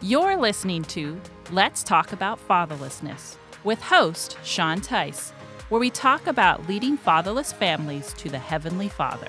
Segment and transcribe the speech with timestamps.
[0.00, 1.20] You're listening to
[1.50, 5.32] Let's Talk About Fatherlessness with host Sean Teis,
[5.70, 9.26] where we talk about leading fatherless families to the Heavenly Father.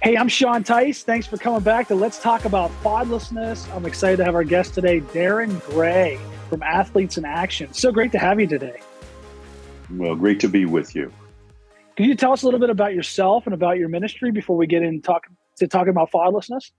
[0.00, 1.02] Hey, I'm Sean Teis.
[1.02, 3.70] Thanks for coming back to Let's Talk About Fatherlessness.
[3.76, 7.74] I'm excited to have our guest today, Darrin Gray from Athletes in Action.
[7.74, 8.80] So great to have you today.
[9.90, 11.12] Well, great to be with you.
[11.96, 14.66] Can you tell us a little bit about yourself and about your ministry before we
[14.66, 15.26] get in talk,
[15.58, 16.70] to talking about fatherlessness?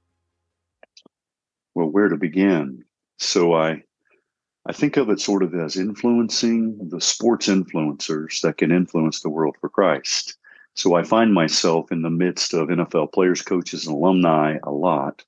[1.76, 2.84] Well, where to begin?
[3.18, 3.84] So I
[4.66, 9.30] I think of it sort of as influencing the sports influencers that can influence the
[9.30, 10.38] world for Christ.
[10.76, 15.24] So I find myself in the midst of NFL players, coaches, and alumni a lot,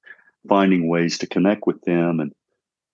[0.47, 2.33] finding ways to connect with them and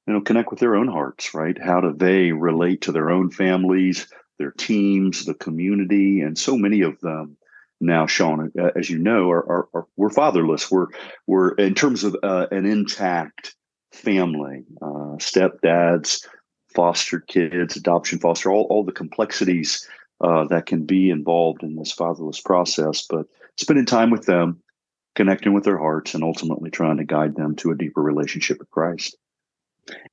[0.08, 1.60] you know connect with their own hearts, right?
[1.62, 4.08] How do they relate to their own families,
[4.38, 7.38] their teams, the community, and so many of them
[7.82, 10.72] now, Sean, as you know, are, are, are we're fatherless.
[10.72, 10.88] We're
[11.28, 13.56] we're in terms of uh, an intact
[13.96, 16.26] family, uh, stepdads,
[16.76, 19.88] foster kids, adoption, foster, all, all the complexities
[20.22, 23.06] uh, that can be involved in this fatherless process.
[23.10, 24.62] But spending time with them,
[25.16, 28.70] connecting with their hearts, and ultimately trying to guide them to a deeper relationship with
[28.70, 29.18] Christ.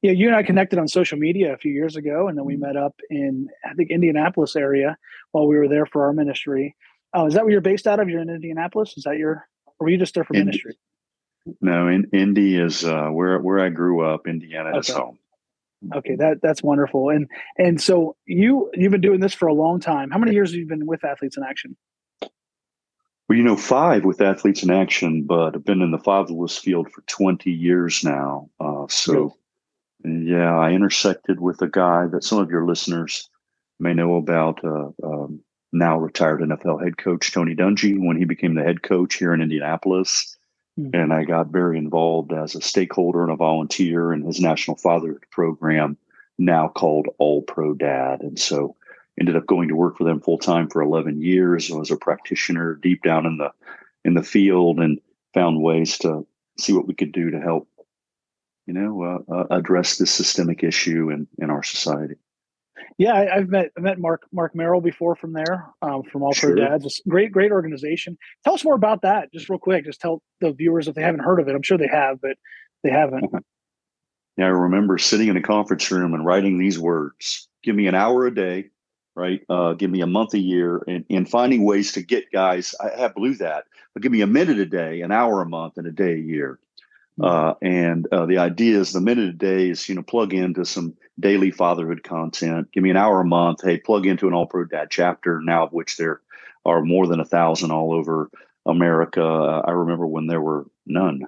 [0.03, 2.56] Yeah, you and I connected on social media a few years ago, and then we
[2.56, 4.97] met up in I think Indianapolis area
[5.33, 6.77] while we were there for our ministry.
[7.14, 8.08] Oh, is that where you're based out of?
[8.08, 8.94] You're in Indianapolis.
[8.97, 10.77] Is that your, or were you just there for ministry?
[11.60, 14.26] No, in, Indy is uh, where where I grew up.
[14.26, 14.78] Indiana okay.
[14.78, 15.18] is home.
[15.94, 17.10] Okay, that that's wonderful.
[17.10, 20.10] And and so you you've been doing this for a long time.
[20.10, 21.76] How many years have you been with Athletes in Action?
[23.28, 26.90] Well, you know, five with Athletes in Action, but I've been in the fatherless field
[26.92, 28.48] for twenty years now.
[28.60, 29.34] Uh, so,
[30.04, 33.28] yeah, I intersected with a guy that some of your listeners
[33.80, 34.64] may know about.
[34.64, 35.40] Uh, um,
[35.72, 39.40] now retired NFL head coach Tony Dungy when he became the head coach here in
[39.40, 40.36] Indianapolis.
[40.83, 40.97] Mm-hmm.
[40.97, 45.25] And I got very involved as a stakeholder and a volunteer in his National Fatherhood
[45.30, 45.97] program,
[46.38, 48.22] now called All Pro Dad.
[48.22, 48.77] And so
[49.19, 51.70] ended up going to work for them full time for 11 years.
[51.70, 53.53] I was a practitioner deep down in the
[54.04, 55.00] in the field and
[55.32, 56.26] found ways to
[56.59, 57.69] see what we could do to help,
[58.66, 62.16] you know, uh, uh, address this systemic issue in, in our society.
[62.98, 66.32] Yeah, I, have met I've met Mark Mark Merrill before from there, um, from All
[66.32, 66.84] Pro Dads.
[66.84, 68.19] It's great, great organization.
[68.44, 69.84] Tell us more about that, just real quick.
[69.84, 71.54] Just tell the viewers if they haven't heard of it.
[71.54, 72.36] I'm sure they have, but
[72.82, 73.32] they haven't.
[74.38, 77.94] Yeah, I remember sitting in a conference room and writing these words: "Give me an
[77.94, 78.70] hour a day,
[79.14, 79.42] right?
[79.48, 82.75] Uh, give me a month a year, and, and finding ways to get guys.
[82.81, 85.76] I have blew that, but give me a minute a day, an hour a month,
[85.76, 86.58] and a day a year."
[87.19, 87.25] Hmm.
[87.25, 90.64] Uh, and uh, the idea is the minute a day is you know plug into
[90.64, 92.71] some daily fatherhood content.
[92.73, 93.62] Give me an hour a month.
[93.62, 96.21] Hey, plug into an All Pro Dad chapter, now of which there
[96.65, 98.31] are more than a thousand all over
[98.67, 99.23] America.
[99.23, 101.27] I remember when there were none.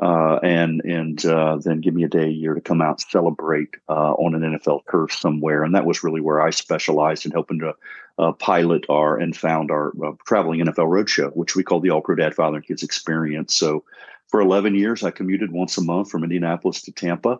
[0.00, 3.70] Uh, and and uh, then give me a day a year to come out celebrate
[3.88, 5.62] uh, on an NFL turf somewhere.
[5.62, 7.74] And that was really where I specialized in helping to
[8.18, 12.02] uh, pilot our and found our uh, traveling NFL roadshow, which we call the All
[12.02, 13.54] Pro Dad Father and Kids Experience.
[13.54, 13.84] So
[14.28, 17.38] for 11 years, I commuted once a month from Indianapolis to Tampa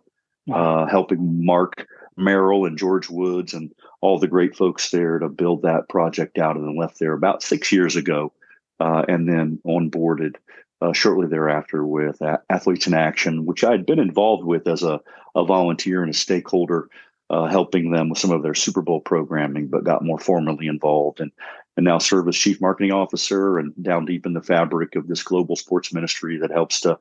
[0.53, 5.63] uh, helping Mark Merrill and George Woods and all the great folks there to build
[5.63, 8.33] that project out and then left there about six years ago
[8.81, 10.37] uh, and then onboarded
[10.81, 15.01] uh, shortly thereafter with Athletes in Action, which I had been involved with as a,
[15.35, 16.89] a volunteer and a stakeholder,
[17.31, 21.21] uh, helping them with some of their Super Bowl programming, but got more formally involved
[21.21, 21.33] and
[21.77, 25.23] and now serve as chief marketing officer and down deep in the fabric of this
[25.23, 26.99] global sports ministry that helps to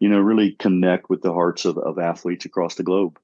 [0.00, 3.18] you know, really connect with the hearts of, of athletes across the globe.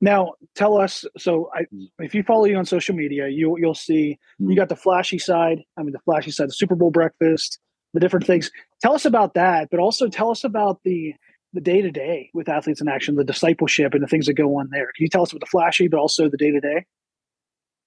[0.00, 1.04] Now, tell us.
[1.18, 1.88] So, I, mm.
[1.98, 5.62] if you follow you on social media, you you'll see you got the flashy side.
[5.76, 7.58] I mean, the flashy side, the Super Bowl breakfast,
[7.94, 8.50] the different things.
[8.82, 11.14] Tell us about that, but also tell us about the
[11.52, 14.58] the day to day with athletes in action, the discipleship, and the things that go
[14.58, 14.90] on there.
[14.96, 16.84] Can you tell us about the flashy, but also the day to day?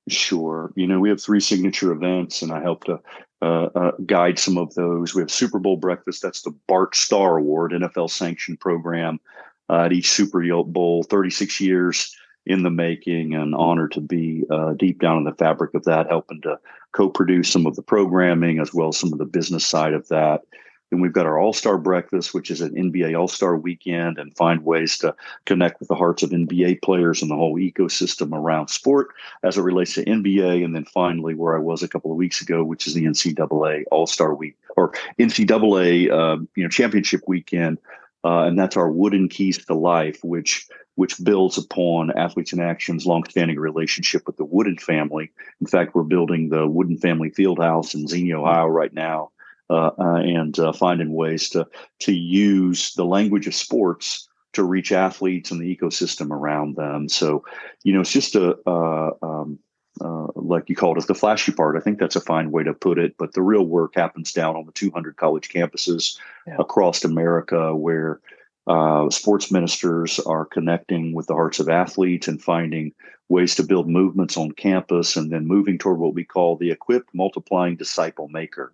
[0.09, 0.74] Sure.
[0.75, 3.00] You know, we have three signature events, and I help to
[3.44, 5.14] uh, uh, guide some of those.
[5.14, 6.22] We have Super Bowl breakfast.
[6.22, 9.20] That's the Bart Starr Award, NFL sanctioned program
[9.70, 11.04] uh, at each Super Bowl.
[11.04, 15.74] 36 years in the making, and honor to be uh, deep down in the fabric
[15.74, 16.57] of that, helping to
[16.94, 20.44] co-produce some of the programming as well as some of the business side of that.
[20.89, 24.35] Then we've got our All Star Breakfast, which is an NBA All Star weekend, and
[24.38, 25.15] find ways to
[25.45, 29.09] connect with the hearts of NBA players and the whole ecosystem around sport
[29.41, 30.63] as it relates to NBA.
[30.63, 33.85] And then finally, where I was a couple of weeks ago, which is the NCAA
[33.91, 37.79] All Star Week or NCAA uh, you know Championship Weekend,
[38.24, 43.07] uh, and that's our Wooden Keys to Life, which which builds upon Athletes in Action's
[43.07, 45.31] longstanding relationship with the Wooden family.
[45.59, 49.31] In fact, we're building the Wooden Family Fieldhouse in Xenia, Ohio, right now
[49.74, 51.68] uh, uh, and uh, finding ways to
[52.00, 57.10] to use the language of sports to reach athletes and the ecosystem around them.
[57.10, 57.44] So,
[57.84, 59.60] you know, it's just a, uh, um,
[60.00, 61.75] uh, like you called it, the flashy part.
[61.75, 63.16] I think that's a fine way to put it.
[63.18, 66.18] But the real work happens down on the 200 college campuses
[66.48, 66.56] yeah.
[66.60, 68.22] across America where
[68.68, 72.94] uh, sports ministers are connecting with the hearts of athletes and finding
[73.30, 77.10] ways to build movements on campus and then moving toward what we call the equipped
[77.14, 78.72] multiplying disciple maker.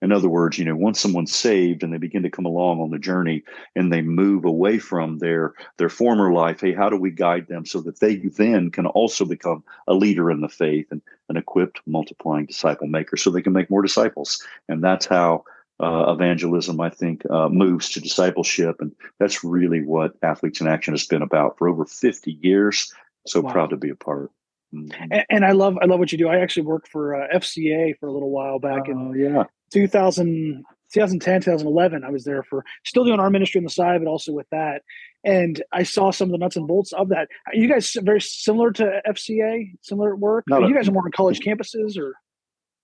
[0.00, 2.90] In other words, you know, once someone's saved and they begin to come along on
[2.90, 3.42] the journey
[3.74, 7.66] and they move away from their their former life, hey, how do we guide them
[7.66, 11.80] so that they then can also become a leader in the faith and an equipped
[11.86, 14.42] multiplying disciple maker so they can make more disciples?
[14.68, 15.44] And that's how
[15.80, 18.76] uh, evangelism, I think, uh, moves to discipleship.
[18.80, 22.92] And that's really what Athletes in Action has been about for over 50 years.
[23.26, 23.52] So wow.
[23.52, 24.30] proud to be a part.
[24.74, 25.12] Mm-hmm.
[25.12, 26.28] And, and, I love I love what you do.
[26.28, 29.44] I actually worked for uh, FCA for a little while back in oh, yeah.
[29.70, 32.04] 2000, 2010, 2011.
[32.04, 34.82] I was there for still doing our ministry on the side, but also with that.
[35.24, 37.28] And I saw some of the nuts and bolts of that.
[37.46, 40.44] Are you guys very similar to FCA, similar work?
[40.48, 42.14] You guys are more on college campuses or?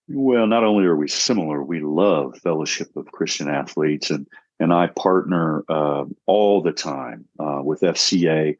[0.09, 4.27] Well, not only are we similar, we love Fellowship of Christian Athletes, and
[4.61, 8.57] and I partner uh, all the time uh, with FCA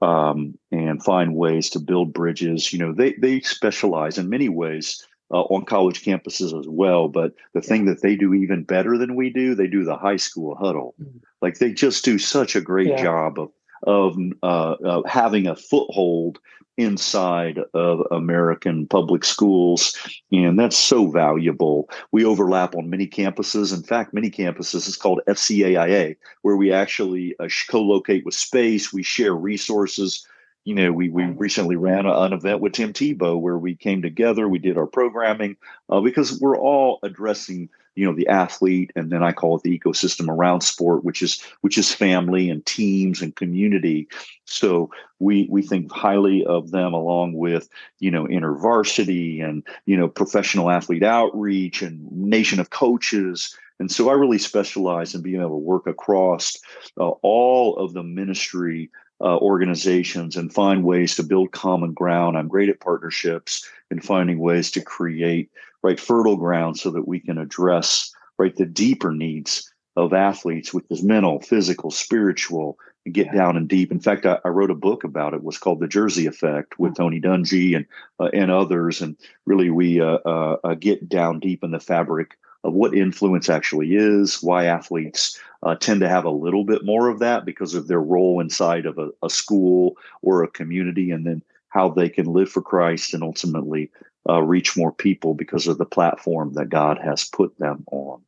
[0.00, 2.72] um, and find ways to build bridges.
[2.72, 7.08] You know, they they specialize in many ways uh, on college campuses as well.
[7.08, 7.68] But the yeah.
[7.68, 10.94] thing that they do even better than we do, they do the high school huddle.
[11.00, 11.18] Mm-hmm.
[11.42, 13.02] Like they just do such a great yeah.
[13.02, 13.50] job of
[13.82, 16.38] of uh, having a foothold
[16.76, 19.96] inside of American public schools.
[20.30, 21.88] And that's so valuable.
[22.12, 23.74] We overlap on many campuses.
[23.74, 28.92] In fact, many campuses is called FCAIA, where we actually uh, co locate with space,
[28.92, 30.26] we share resources.
[30.66, 34.48] You know, we, we recently ran an event with Tim Tebow where we came together,
[34.48, 35.56] we did our programming
[35.88, 39.78] uh, because we're all addressing you know the athlete and then i call it the
[39.78, 44.06] ecosystem around sport which is which is family and teams and community.
[44.44, 47.68] So we we think highly of them along with
[47.98, 54.08] you know intervarsity and you know professional athlete outreach and nation of coaches and so
[54.08, 56.56] i really specialize in being able to work across
[56.98, 58.90] uh, all of the ministry
[59.20, 64.38] uh, organizations and find ways to build common ground i'm great at partnerships and finding
[64.38, 65.50] ways to create
[65.82, 70.84] right fertile ground so that we can address right the deeper needs of athletes which
[70.90, 73.34] is mental physical spiritual and get yeah.
[73.34, 75.80] down and deep in fact I, I, wrote a book about it, it was called
[75.80, 77.02] the jersey effect with mm-hmm.
[77.02, 77.86] tony dungy and
[78.20, 82.36] uh, and others and really we uh, uh, uh, get down deep in the fabric
[82.66, 87.08] of what influence actually is why athletes uh, tend to have a little bit more
[87.08, 91.26] of that because of their role inside of a, a school or a community and
[91.26, 93.90] then how they can live for christ and ultimately
[94.28, 98.20] uh, reach more people because of the platform that God has put them on.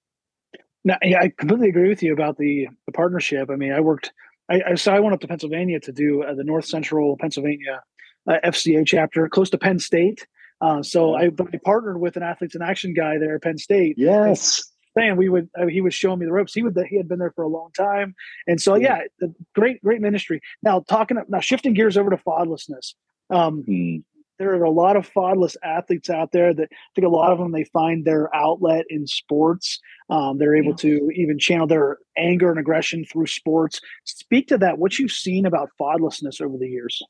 [0.84, 3.50] Now, yeah, I completely agree with you about the the partnership.
[3.50, 4.12] I mean, I worked.
[4.48, 7.82] I, I so I went up to Pennsylvania to do uh, the North Central Pennsylvania
[8.28, 10.26] uh, FCA chapter, close to Penn State.
[10.60, 13.94] Uh, so I, I, partnered with an athletes in action guy there at Penn State.
[13.96, 14.62] Yes.
[14.96, 16.52] And we would uh, he was showing me the ropes.
[16.52, 18.16] He would he had been there for a long time,
[18.48, 20.40] and so yeah, the great great ministry.
[20.60, 22.94] Now talking now shifting gears over to fatherlessness.
[23.30, 23.98] Um, hmm
[24.38, 27.38] there are a lot of fatherless athletes out there that I think a lot of
[27.38, 29.80] them they find their outlet in sports.
[30.10, 30.98] Um, they're able yeah.
[30.98, 33.80] to even channel their anger and aggression through sports.
[34.04, 34.78] Speak to that.
[34.78, 37.02] What you've seen about fatherlessness over the years.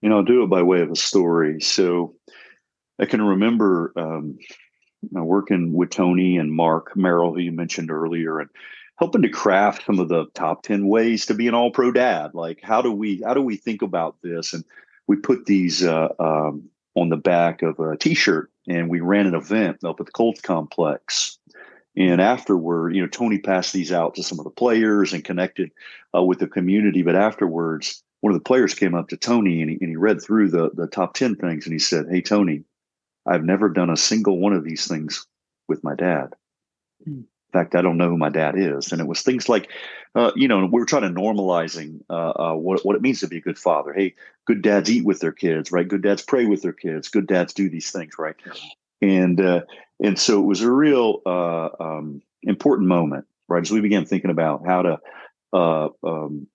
[0.00, 1.60] You know, I'll do it by way of a story.
[1.60, 2.14] So
[2.98, 4.38] I can remember um,
[5.12, 8.50] working with Tony and Mark Merrill, who you mentioned earlier, and
[8.98, 12.34] helping to craft some of the top 10 ways to be an all pro dad
[12.34, 14.64] like how do we how do we think about this and
[15.08, 19.34] we put these uh, um, on the back of a T-shirt, and we ran an
[19.34, 21.38] event up at the Colts complex.
[21.96, 25.72] And afterward, you know, Tony passed these out to some of the players and connected
[26.14, 27.02] uh, with the community.
[27.02, 30.20] But afterwards, one of the players came up to Tony and he, and he read
[30.20, 32.64] through the the top ten things, and he said, "Hey, Tony,
[33.26, 35.26] I've never done a single one of these things
[35.68, 36.34] with my dad."
[37.06, 37.24] Mm.
[37.48, 38.92] In fact, I don't know who my dad is.
[38.92, 39.70] And it was things like,
[40.14, 43.26] uh, you know, we were trying to normalizing uh, uh, what, what it means to
[43.26, 43.94] be a good father.
[43.94, 44.14] Hey,
[44.46, 45.88] good dads eat with their kids, right?
[45.88, 47.08] Good dads pray with their kids.
[47.08, 48.36] Good dads do these things, right?
[49.00, 49.62] And uh,
[50.02, 53.62] and so it was a real uh, um, important moment, right?
[53.62, 55.00] As we began thinking about how to
[55.54, 56.48] uh, um,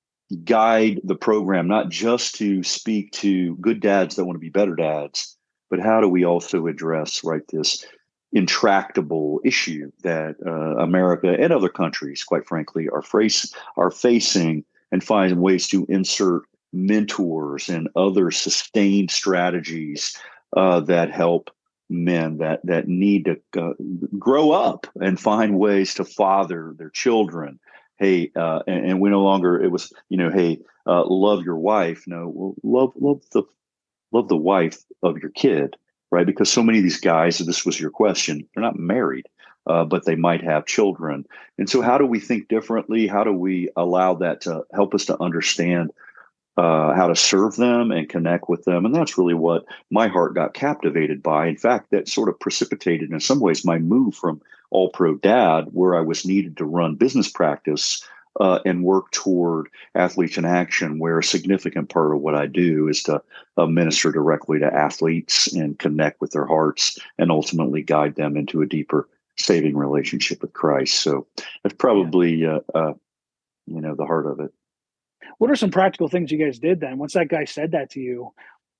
[0.43, 4.75] guide the program, not just to speak to good dads that want to be better
[4.75, 5.37] dads,
[5.69, 7.85] but how do we also address, right, this
[8.31, 15.03] intractable issue that uh, America and other countries, quite frankly, are face are facing, and
[15.03, 20.17] find ways to insert mentors and other sustained strategies
[20.57, 21.49] uh, that help
[21.89, 23.73] men that that need to uh,
[24.17, 27.59] grow up and find ways to father their children
[27.97, 31.57] hey, uh, and, and, we no longer it was you know, hey, uh, love your
[31.57, 32.03] wife.
[32.07, 33.43] No, well, love love the
[34.11, 35.75] love the wife of your kid,
[36.11, 36.25] right?
[36.25, 39.27] Because so many of these guys, this was your question, they're not married.
[39.65, 41.25] Uh, but they might have children.
[41.57, 43.07] And so, how do we think differently?
[43.07, 45.93] How do we allow that to help us to understand
[46.57, 48.85] uh, how to serve them and connect with them.
[48.85, 51.47] And that's really what my heart got captivated by.
[51.47, 54.41] In fact, that sort of precipitated, in some ways, my move from
[54.73, 58.03] all pro dad, where I was needed to run business practice
[58.39, 62.87] uh, and work toward athletes in action, where a significant part of what I do
[62.87, 63.21] is to
[63.57, 68.61] uh, minister directly to athletes and connect with their hearts and ultimately guide them into
[68.61, 70.95] a deeper saving relationship with Christ.
[70.95, 71.27] So
[71.61, 72.93] that's probably, uh, uh,
[73.67, 74.51] you know, the heart of it.
[75.37, 76.97] What are some practical things you guys did then?
[76.97, 78.33] Once that guy said that to you,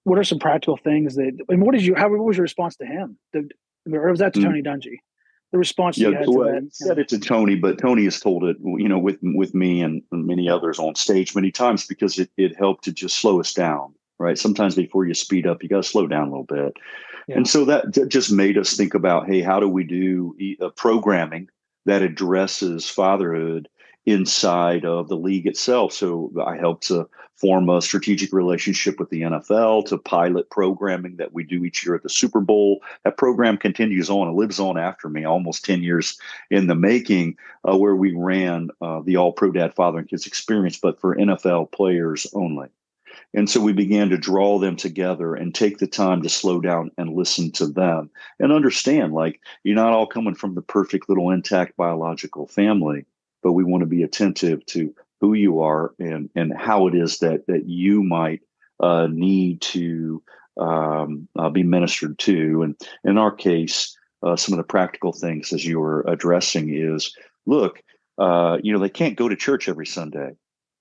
[0.04, 1.40] what are some practical things that?
[1.48, 1.96] Mean, what did you?
[1.96, 3.18] How what was your response to him?
[3.32, 3.50] The,
[3.92, 4.44] or was that to mm.
[4.44, 4.98] Tony Dungy?
[5.54, 6.68] The response yeah, you well, to.
[6.72, 10.02] Said it to Tony, but Tony has told it, you know, with with me and
[10.12, 13.94] many others on stage many times because it it helped to just slow us down.
[14.18, 14.36] Right.
[14.36, 16.74] Sometimes before you speed up, you got to slow down a little bit.
[17.28, 17.38] Yeah.
[17.38, 20.70] And so that, that, just made us think about, hey, how do we do uh,
[20.70, 21.50] programming
[21.86, 23.70] that addresses fatherhood
[24.06, 25.94] inside of the league itself.
[25.94, 31.34] So I helped to form a strategic relationship with the NFL to pilot programming that
[31.34, 32.82] we do each year at the Super Bowl.
[33.04, 36.18] That program continues on, it lives on after me, almost 10 years
[36.50, 40.28] in the making, uh, where we ran uh, the All Pro Dad Father and Kids
[40.28, 42.70] experience, but for NFL players only.
[43.34, 46.92] And so we began to draw them together and take the time to slow down
[46.98, 51.32] and listen to them and understand like you're not all coming from the perfect little
[51.32, 53.06] intact biological family
[53.44, 57.20] but we want to be attentive to who you are and and how it is
[57.20, 58.42] that that you might
[58.80, 60.22] uh, need to
[60.58, 62.64] um, uh, be ministered to.
[62.64, 67.16] And in our case, uh, some of the practical things as you were addressing is
[67.46, 67.82] look,
[68.18, 70.32] uh, you know, they can't go to church every Sunday.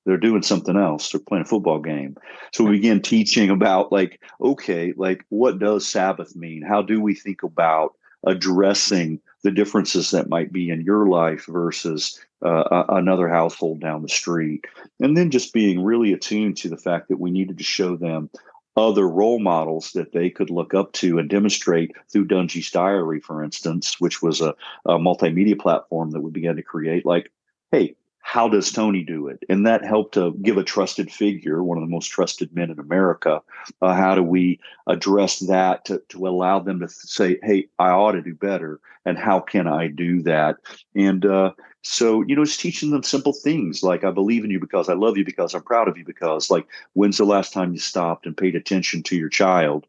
[0.04, 1.10] They're doing something else.
[1.10, 2.16] They're playing a football game.
[2.52, 6.62] So we begin teaching about like, okay, like what does Sabbath mean?
[6.62, 7.94] How do we think about
[8.26, 14.08] addressing the differences that might be in your life versus uh, another household down the
[14.08, 14.64] street.
[15.00, 18.30] And then just being really attuned to the fact that we needed to show them
[18.76, 23.44] other role models that they could look up to and demonstrate through Dungy's Diary, for
[23.44, 24.54] instance, which was a,
[24.86, 27.04] a multimedia platform that we began to create.
[27.04, 27.30] Like,
[27.70, 29.42] hey, how does Tony do it?
[29.48, 32.78] And that helped to give a trusted figure, one of the most trusted men in
[32.78, 33.42] America.
[33.82, 38.12] Uh, how do we address that to, to allow them to say, hey, I ought
[38.12, 38.80] to do better?
[39.04, 40.56] And how can I do that?
[40.94, 41.50] And uh,
[41.82, 44.94] so, you know, it's teaching them simple things like, I believe in you because I
[44.94, 48.24] love you, because I'm proud of you, because, like, when's the last time you stopped
[48.24, 49.86] and paid attention to your child,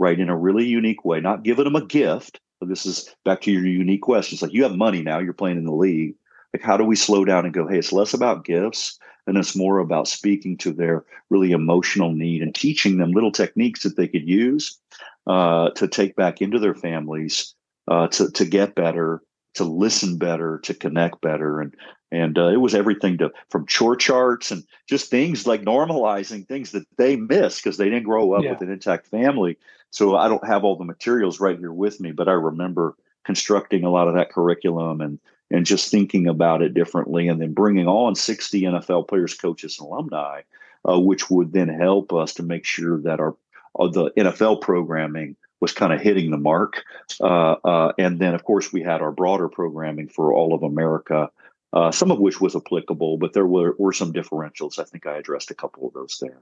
[0.00, 2.40] right, in a really unique way, not giving them a gift.
[2.58, 4.42] But this is back to your unique questions.
[4.42, 6.16] Like, you have money now, you're playing in the league
[6.56, 9.54] like, how do we slow down and go, hey, it's less about gifts and it's
[9.54, 14.08] more about speaking to their really emotional need and teaching them little techniques that they
[14.08, 14.78] could use
[15.26, 17.54] uh, to take back into their families
[17.88, 19.22] uh, to, to get better,
[19.54, 21.60] to listen better, to connect better.
[21.60, 21.74] And
[22.12, 26.70] and uh, it was everything to from chore charts and just things like normalizing things
[26.70, 28.52] that they miss because they didn't grow up yeah.
[28.52, 29.58] with an intact family.
[29.90, 32.94] So I don't have all the materials right here with me, but I remember
[33.24, 35.18] constructing a lot of that curriculum and
[35.50, 39.86] and just thinking about it differently and then bringing on 60 NFL players, coaches, and
[39.86, 40.42] alumni,
[40.88, 43.36] uh, which would then help us to make sure that our
[43.78, 46.82] uh, the NFL programming was kind of hitting the mark.
[47.20, 51.30] Uh, uh, and then, of course, we had our broader programming for all of America,
[51.72, 54.78] uh, some of which was applicable, but there were, were some differentials.
[54.78, 56.40] I think I addressed a couple of those there.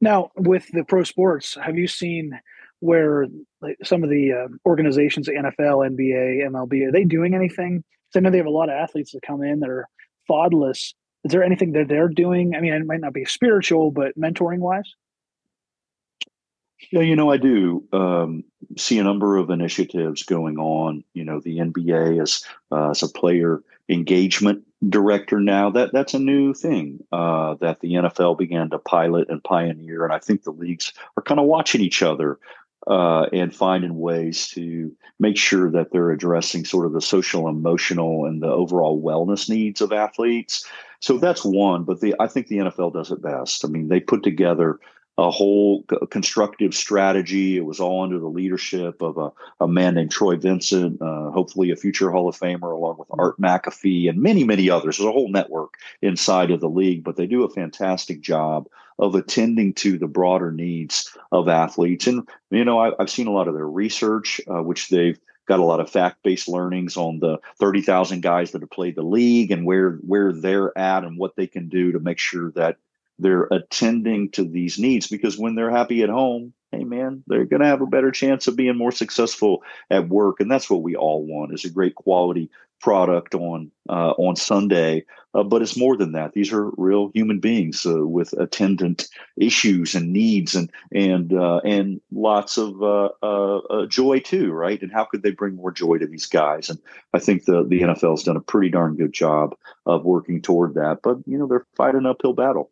[0.00, 2.38] Now, with the pro sports, have you seen
[2.80, 3.26] where
[3.62, 7.82] like, some of the uh, organizations, NFL, NBA, MLB, are they doing anything
[8.16, 9.88] I know they have a lot of athletes that come in that are
[10.28, 10.94] fatherless.
[11.24, 12.54] Is there anything that they're doing?
[12.54, 14.94] I mean, it might not be spiritual, but mentoring wise.
[16.90, 18.44] Yeah, you know, I do um,
[18.76, 21.04] see a number of initiatives going on.
[21.14, 25.70] You know, the NBA is uh, as a player engagement director now.
[25.70, 30.12] That that's a new thing uh, that the NFL began to pilot and pioneer, and
[30.12, 32.38] I think the leagues are kind of watching each other
[32.86, 38.26] uh, and finding ways to make sure that they're addressing sort of the social, emotional,
[38.26, 40.66] and the overall wellness needs of athletes.
[41.00, 43.64] So that's one, but the I think the NFL does it best.
[43.64, 44.78] I mean, they put together
[45.16, 47.56] a whole constructive strategy.
[47.56, 51.70] It was all under the leadership of a, a man named Troy Vincent, uh, hopefully
[51.70, 54.96] a future Hall of Famer, along with Art McAfee and many, many others.
[54.96, 58.66] There's a whole network inside of the league, but they do a fantastic job
[58.98, 62.06] of attending to the broader needs of athletes.
[62.06, 65.60] And, you know, I, have seen a lot of their research, uh, which they've got
[65.60, 69.66] a lot of fact-based learnings on the 30,000 guys that have played the league and
[69.66, 72.76] where where they're at and what they can do to make sure that
[73.18, 77.60] they're attending to these needs because when they're happy at home hey man they're going
[77.60, 80.96] to have a better chance of being more successful at work and that's what we
[80.96, 82.50] all want is a great quality
[82.84, 86.32] product on uh, on sunday uh, but it's more than that.
[86.32, 92.00] These are real human beings uh, with attendant issues and needs and and uh, and
[92.12, 94.80] lots of uh, uh, joy too right?
[94.80, 96.70] And how could they bring more joy to these guys?
[96.70, 96.78] And
[97.14, 99.54] i think the the nfl's done a pretty darn good job
[99.86, 102.70] of working toward that but you know they're fighting an uphill battle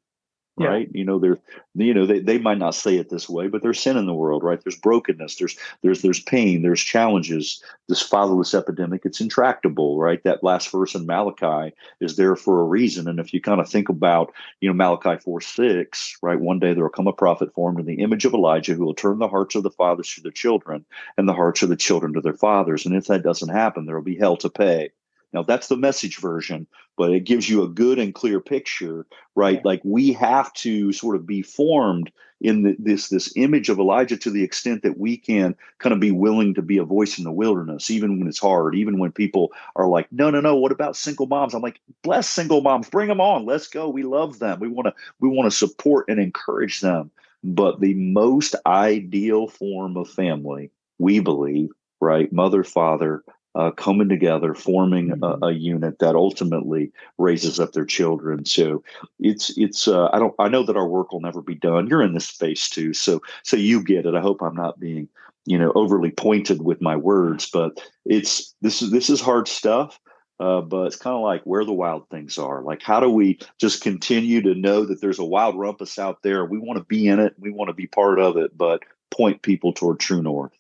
[0.58, 0.68] yeah.
[0.68, 0.88] right?
[0.92, 1.38] You know they're
[1.74, 4.14] you know they, they might not say it this way but there's sin in the
[4.14, 4.62] world right?
[4.62, 7.62] There's brokenness there's there's there's pain there's challenges.
[7.88, 10.22] This fatherless epidemic it's intractable right?
[10.24, 13.08] That last verse in malachi is there for a reason.
[13.08, 16.40] And if you kind of think about you know malachi 4 6 right?
[16.40, 18.94] One day there will come a prophet formed in the image of elijah who will
[18.94, 20.84] turn the hearts of the fathers to their children
[21.16, 22.84] and the hearts of the children to their fathers.
[22.84, 24.90] And if that doesn't happen there will be hell to pay.
[25.32, 29.56] Now that's the message version, but it gives you a good and clear picture, right?
[29.56, 29.62] Yeah.
[29.64, 34.16] Like we have to sort of be formed in the, this this image of Elijah
[34.16, 37.24] to the extent that we can kind of be willing to be a voice in
[37.24, 40.72] the wilderness, even when it's hard, even when people are like, no, no, no, what
[40.72, 41.54] about single moms?
[41.54, 43.88] I'm like, bless single moms, bring them on, let's go.
[43.88, 44.60] We love them.
[44.60, 47.10] We want to we want to support and encourage them.
[47.44, 51.70] But the most ideal form of family, we believe,
[52.00, 55.44] right, mother, father, uh, coming together, forming mm-hmm.
[55.44, 58.44] a, a, unit that ultimately raises up their children.
[58.44, 58.82] So
[59.20, 61.86] it's it's uh, I don't I know that our work will never be done.
[61.86, 64.14] You're in this space too, so so you get it.
[64.14, 65.08] I hope I'm not being
[65.44, 69.98] you know overly pointed with my words, but it's this is this is hard stuff.
[70.40, 72.62] Uh, but it's kind of like where the wild things are.
[72.62, 76.44] Like, how do we just continue to know that there's a wild rumpus out there?
[76.44, 77.34] We want to be in it.
[77.38, 78.82] We want to be part of it, but
[79.12, 80.52] point people toward true north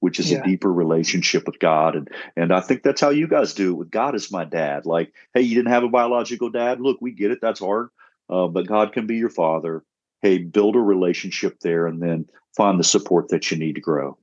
[0.00, 0.38] which is yeah.
[0.38, 1.94] a deeper relationship with God.
[1.94, 4.86] And and I think that's how you guys do it with God as my dad.
[4.86, 6.80] Like, hey, you didn't have a biological dad.
[6.80, 7.38] Look, we get it.
[7.40, 7.88] That's hard.
[8.28, 9.84] Uh, but God can be your father.
[10.22, 12.26] Hey, build a relationship there and then
[12.56, 14.18] find the support that you need to grow.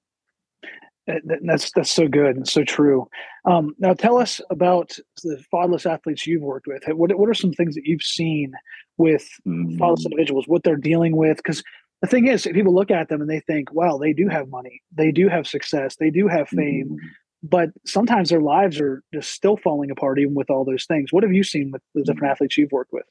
[1.08, 3.08] That's that's so good and so true.
[3.46, 6.84] Um, now, tell us about the fatherless athletes you've worked with.
[6.88, 8.52] What what are some things that you've seen
[8.98, 9.78] with mm-hmm.
[9.78, 10.46] fatherless individuals?
[10.48, 11.38] What they're dealing with?
[11.38, 11.64] Because
[12.02, 14.82] the thing is, people look at them and they think, "Wow, they do have money,
[14.96, 17.08] they do have success, they do have fame," mm-hmm.
[17.44, 21.12] but sometimes their lives are just still falling apart, even with all those things.
[21.12, 22.32] What have you seen with the different mm-hmm.
[22.32, 23.06] athletes you've worked with?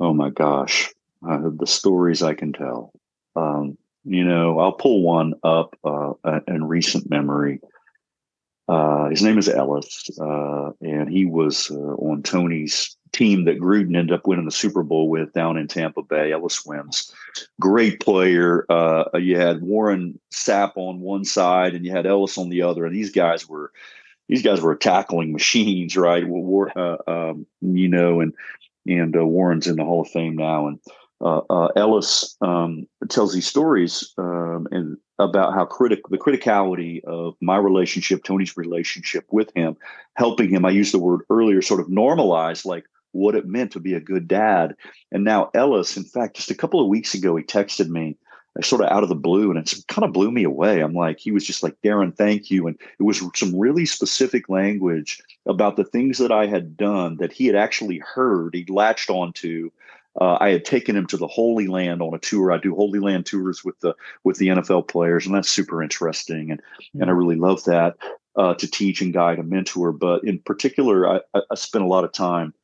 [0.00, 0.92] Oh my gosh,
[1.28, 2.92] uh, the stories I can tell.
[3.36, 6.12] Um, you know, I'll pull one up uh,
[6.46, 7.60] in recent memory.
[8.68, 13.96] Uh, his name is Ellis, uh, and he was uh, on Tony's team that Gruden
[13.96, 16.32] ended up winning the Super Bowl with down in Tampa Bay.
[16.32, 17.12] Ellis Wyms,
[17.60, 18.66] great player.
[18.68, 22.84] Uh, you had Warren Sapp on one side, and you had Ellis on the other,
[22.84, 23.72] and these guys were
[24.28, 26.24] these guys were tackling machines, right?
[26.24, 28.34] Uh, um, you know, and
[28.86, 30.78] and uh, Warren's in the Hall of Fame now, and
[31.20, 37.36] uh, uh, Ellis um, tells these stories um, and about how critic the criticality of
[37.40, 39.76] my relationship, Tony's relationship with him,
[40.16, 40.64] helping him.
[40.64, 44.00] I used the word earlier, sort of normalize, like what it meant to be a
[44.00, 44.74] good dad.
[45.12, 48.16] And now Ellis, in fact, just a couple of weeks ago, he texted me
[48.58, 50.80] uh, sort of out of the blue and it kind of blew me away.
[50.80, 52.66] I'm like, he was just like, Darrin, thank you.
[52.66, 57.32] And it was some really specific language about the things that I had done that
[57.32, 59.70] he had actually heard, he latched onto.
[60.20, 62.52] Uh, I had taken him to the Holy Land on a tour.
[62.52, 66.52] I do Holy Land tours with the with the NFL players, and that's super interesting.
[66.52, 67.02] And mm-hmm.
[67.02, 67.96] and I really love that
[68.36, 69.92] uh, to teach and guide and mentor.
[69.92, 72.54] But in particular, I, I spent a lot of time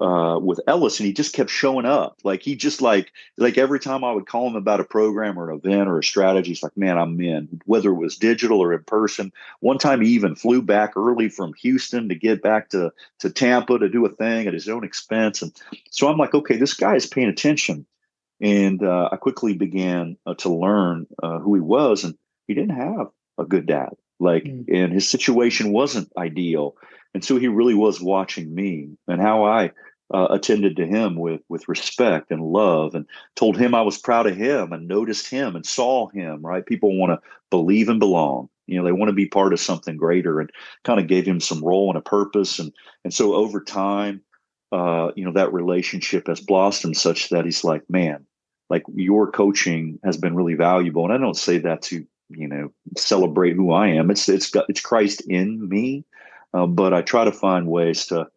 [0.00, 2.18] uh, with Ellis, and he just kept showing up.
[2.22, 5.50] Like he just like like every time I would call him about a program or
[5.50, 8.72] an event or a strategy, he's like, "Man, I'm in." Whether it was digital or
[8.72, 9.32] in person.
[9.60, 13.78] One time, he even flew back early from Houston to get back to to Tampa
[13.78, 15.42] to do a thing at his own expense.
[15.42, 15.52] And
[15.90, 17.86] so I'm like, "Okay, this guy is paying attention."
[18.40, 22.76] And uh, I quickly began uh, to learn uh, who he was, and he didn't
[22.76, 23.90] have a good dad.
[24.18, 24.64] Like, mm.
[24.72, 26.76] and his situation wasn't ideal.
[27.14, 29.70] And so he really was watching me and how I
[30.12, 34.26] uh, attended to him with with respect and love and told him I was proud
[34.26, 36.64] of him and noticed him and saw him right?
[36.64, 38.48] People want to believe and belong.
[38.66, 40.50] You know they want to be part of something greater and
[40.84, 42.58] kind of gave him some role and a purpose.
[42.58, 42.72] And
[43.04, 44.22] and so over time
[44.72, 48.26] uh, you know that relationship has blossomed such that he's like man
[48.68, 51.04] like your coaching has been really valuable.
[51.04, 54.10] And I don't say that to you know celebrate who I am.
[54.10, 56.04] It's it's got it's Christ in me
[56.56, 58.28] uh, but I try to find ways to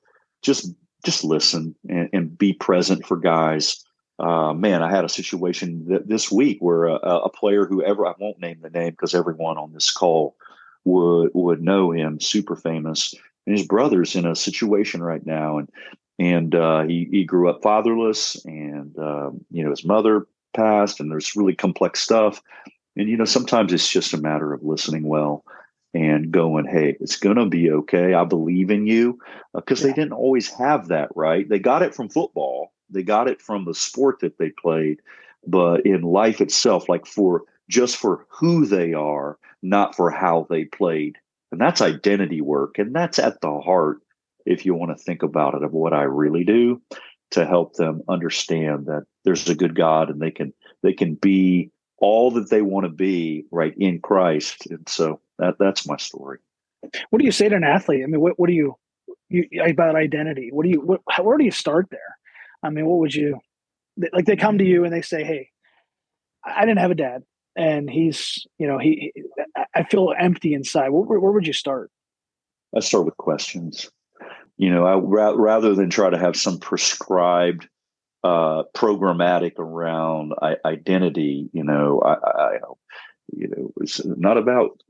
[0.42, 0.74] just
[1.06, 3.84] just listen and, and be present for guys.
[4.20, 8.06] Uh, man, I had a situation th- this week where a, a, player who ever
[8.06, 10.36] I won't name the name because everyone on this call
[10.84, 13.14] would would know him, super famous.
[13.46, 15.70] And his brother's in a situation right now, and
[16.20, 21.10] and uh, he he grew up fatherless, and um, you know his mother passed, and
[21.10, 22.42] there's really complex stuff.
[22.98, 25.46] And you know sometimes it's just a matter of listening well
[25.94, 28.14] and going, hey, it's going to be okay.
[28.14, 29.20] I believe in you.
[29.54, 29.94] Because uh, yeah.
[29.94, 31.48] they didn't always have that, right?
[31.48, 35.00] They got it from football, they got it from the sport that they played.
[35.48, 40.66] But in life itself, like for just for who they are, not for how they
[40.66, 41.18] played.
[41.52, 42.78] And that's identity work.
[42.78, 44.00] And that's at the heart,
[44.46, 46.82] if you want to think about it, of what I really do
[47.32, 51.72] to help them understand that there's a good God and they can they can be
[51.98, 54.68] all that they want to be right in Christ.
[54.68, 56.40] And so that that's my story.
[57.10, 58.04] What do you say to an athlete?
[58.04, 58.76] I mean, what what do you,
[59.30, 60.50] you about identity?
[60.52, 62.18] What do you what, where do you start there?
[62.64, 63.40] I mean, what would you
[64.14, 64.26] like?
[64.26, 65.50] They come to you and they say, "Hey,
[66.46, 67.24] I didn't have a dad
[67.60, 69.12] and he's you know he
[69.76, 71.92] i feel empty inside where, where would you start
[72.76, 73.90] i start with questions
[74.58, 77.68] you know I, ra- rather than try to have some prescribed
[78.24, 82.60] uh programmatic around I- identity you know I, I
[83.36, 84.82] you know it's not about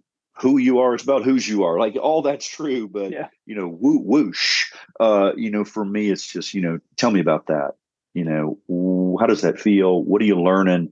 [0.41, 3.28] who you are it's about whose you are like all that's true but yeah.
[3.45, 7.19] you know woo whoosh uh you know for me it's just you know tell me
[7.19, 7.75] about that
[8.13, 10.04] you know how does that feel?
[10.04, 10.91] What are you learning?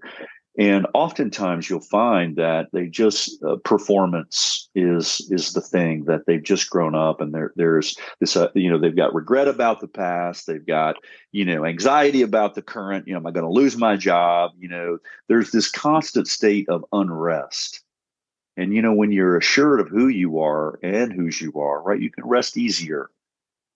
[0.59, 6.41] And oftentimes you'll find that they just uh, performance is is the thing that they've
[6.41, 9.87] just grown up and there there's this uh, you know they've got regret about the
[9.87, 10.95] past they've got
[11.31, 14.51] you know anxiety about the current you know am i going to lose my job?
[14.57, 17.83] You know there's this constant state of unrest
[18.57, 22.01] and you know when you're assured of who you are and whose you are right
[22.01, 23.09] you can rest easier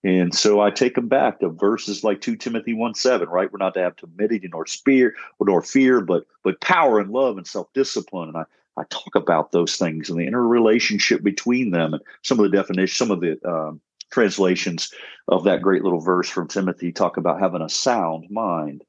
[0.04, 3.52] and so I take them back to verses like 2 Timothy 1 7, right?
[3.52, 7.46] We're not to have timidity nor fear, nor fear, but but power and love and
[7.46, 8.30] self-discipline.
[8.30, 8.44] And I,
[8.76, 12.98] I talk about those things and the interrelationship between them and some of the definitions,
[12.98, 14.92] some of the um, translations
[15.28, 18.82] of that great little verse from Timothy talk about having a sound mind.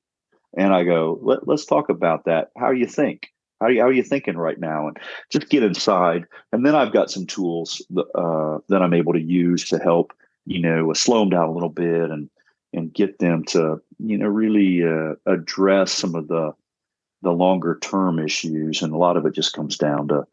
[0.58, 2.50] And I go, Let, let's talk about that.
[2.58, 3.33] How you think?
[3.64, 4.88] How are, you, how are you thinking right now?
[4.90, 4.98] And
[5.30, 6.26] just get inside.
[6.52, 10.14] And then I've got some tools uh, that I'm able to use to help
[10.46, 12.30] you know, slow them down a little bit and
[12.76, 16.52] and get them to you know really uh, address some of the
[17.22, 18.82] the longer term issues.
[18.82, 20.28] And a lot of it just comes down to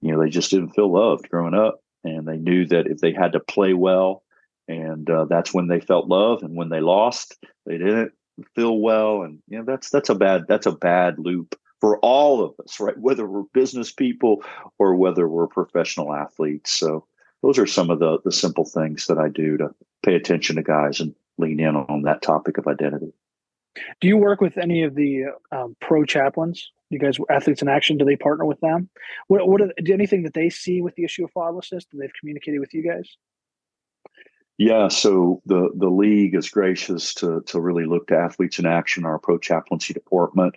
[0.00, 3.12] you know they just didn't feel loved growing up, and they knew that if they
[3.12, 4.22] had to play well,
[4.68, 8.12] and uh, that's when they felt love, and when they lost, they didn't
[8.54, 12.42] feel well, and you know that's that's a bad that's a bad loop for all
[12.42, 12.96] of us, right?
[12.96, 14.42] Whether we're business people
[14.78, 16.72] or whether we're professional athletes.
[16.72, 17.04] So
[17.42, 19.68] those are some of the the simple things that I do to
[20.02, 23.12] pay attention to guys and lean in on that topic of identity.
[24.00, 26.70] Do you work with any of the um, pro chaplains?
[26.88, 28.88] You guys, athletes in action, do they partner with them?
[29.26, 31.84] What, what are, anything that they see with the issue of fatherlessness?
[31.90, 33.14] Do they've communicated with you guys?
[34.56, 39.04] Yeah, so the the league is gracious to to really look to athletes in action,
[39.04, 40.54] our pro chaplaincy department,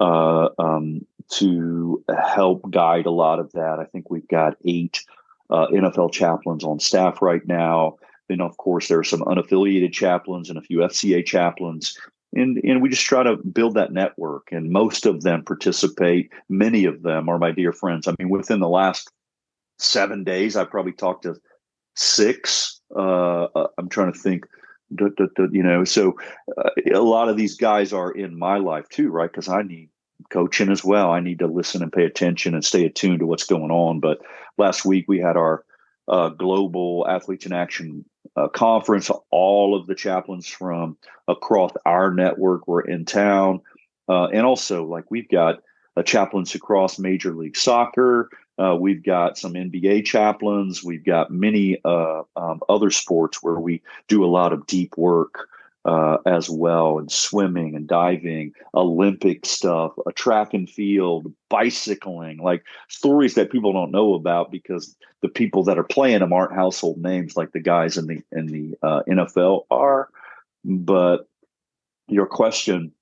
[0.00, 3.78] uh, um, to help guide a lot of that.
[3.78, 5.04] I think we've got eight
[5.50, 7.96] uh, NFL chaplains on staff right now.
[8.28, 11.98] Then, of course, there are some unaffiliated chaplains and a few FCA chaplains.
[12.34, 14.48] And, and we just try to build that network.
[14.52, 16.30] And most of them participate.
[16.48, 18.06] Many of them are my dear friends.
[18.06, 19.10] I mean, within the last
[19.78, 21.36] seven days, I probably talked to
[21.96, 22.80] six.
[22.94, 24.46] Uh, uh I'm trying to think,
[24.90, 26.16] you know, so
[26.56, 29.30] uh, a lot of these guys are in my life too, right?
[29.30, 29.90] Because I need
[30.30, 31.10] coaching as well.
[31.10, 34.00] I need to listen and pay attention and stay attuned to what's going on.
[34.00, 34.18] But
[34.56, 35.64] last week we had our
[36.08, 38.04] uh, global athletes in action
[38.36, 39.10] uh, conference.
[39.30, 40.96] All of the chaplains from
[41.26, 43.60] across our network were in town,
[44.08, 45.60] uh, and also like we've got
[46.04, 48.30] chaplains across Major League Soccer.
[48.58, 50.82] Uh, we've got some NBA chaplains.
[50.82, 55.48] We've got many uh, um, other sports where we do a lot of deep work
[55.84, 62.64] uh, as well, and swimming and diving, Olympic stuff, a track and field, bicycling, like
[62.88, 66.98] stories that people don't know about because the people that are playing them aren't household
[66.98, 70.08] names like the guys in the in the uh, NFL are.
[70.64, 71.28] But
[72.08, 72.92] your question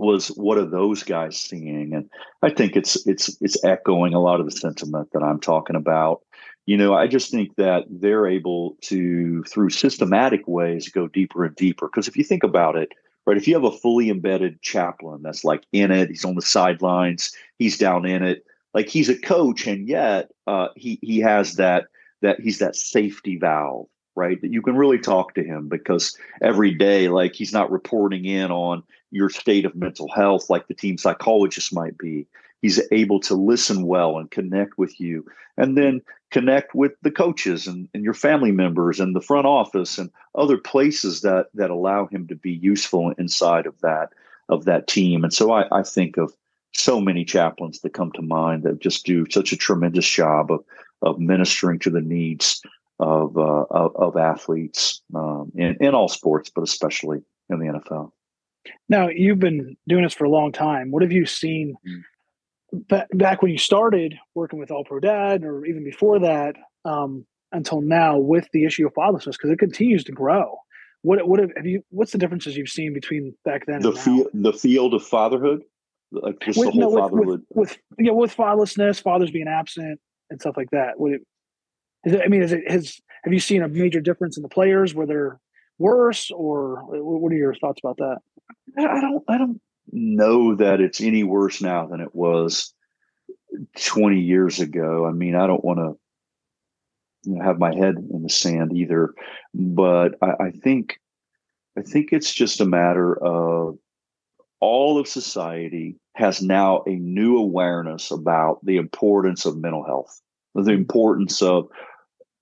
[0.00, 1.92] was, what are those guys seeing?
[1.94, 2.10] And
[2.42, 6.22] I think it's it's it's echoing a lot of the sentiment that I'm talking about
[6.66, 11.56] you know, I just think that they're able to, through systematic ways, go deeper and
[11.56, 11.88] deeper.
[11.88, 12.92] Because if you think about it,
[13.26, 16.42] right, if you have a fully embedded chaplain that's like in it, he's on the
[16.42, 21.54] sidelines, he's down in it, like he's a coach, and yet uh, he he has
[21.56, 21.86] that
[22.22, 23.88] that he's that safety valve,
[24.20, 24.40] right?
[24.42, 28.50] That you can really talk to him because every day, like he's not reporting in
[28.50, 32.26] on your state of mental health like the team psychologist might be
[32.62, 37.66] he's able to listen well and connect with you and then connect with the coaches
[37.66, 42.06] and, and your family members and the front office and other places that that allow
[42.06, 44.10] him to be useful inside of that
[44.48, 46.32] of that team and so i, I think of
[46.72, 50.64] so many chaplains that come to mind that just do such a tremendous job of
[51.02, 52.62] of ministering to the needs
[53.00, 58.12] of uh, of, of, athletes um, in, in all sports, but especially in the NFL.
[58.88, 60.90] Now you've been doing this for a long time.
[60.90, 63.06] What have you seen mm.
[63.14, 67.80] back when you started working with All Pro Dad, or even before that, um, until
[67.80, 69.32] now with the issue of fatherlessness?
[69.32, 70.58] Because it continues to grow.
[71.00, 71.82] What what have, have, you?
[71.88, 73.80] What's the differences you've seen between back then?
[73.80, 75.62] The field, the field of fatherhood,
[76.12, 77.42] like just with, the whole no, fatherhood.
[77.48, 81.00] With, with, yeah, with fatherlessness, fathers being absent, and stuff like that.
[81.00, 81.22] Would it?
[82.06, 83.00] I mean, is it has?
[83.24, 85.40] Have you seen a major difference in the players where they're
[85.78, 88.18] worse, or what are your thoughts about that?
[88.78, 89.24] I don't.
[89.28, 89.60] I don't
[89.92, 92.72] know that it's any worse now than it was
[93.78, 95.06] 20 years ago.
[95.06, 95.98] I mean, I don't want to
[97.28, 99.14] you know, have my head in the sand either,
[99.52, 100.98] but I, I think
[101.76, 103.78] I think it's just a matter of
[104.60, 110.20] all of society has now a new awareness about the importance of mental health,
[110.54, 111.68] the importance of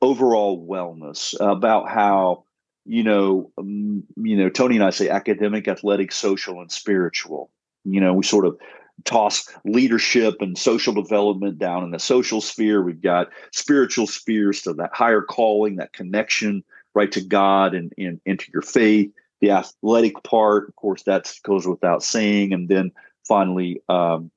[0.00, 2.44] overall wellness, about how
[2.88, 7.50] you know, um, you know, Tony and I say academic, athletic, social, and spiritual.
[7.84, 8.58] You know, we sort of
[9.04, 12.82] toss leadership and social development down in the social sphere.
[12.82, 18.20] We've got spiritual spheres to that higher calling, that connection right to God and, and
[18.24, 19.10] into your faith.
[19.40, 22.54] The athletic part, of course, that goes without saying.
[22.54, 22.90] And then
[23.26, 24.30] finally, um,